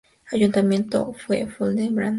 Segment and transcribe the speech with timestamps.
[0.33, 2.09] Ayuntamiento de Fuenlabrada.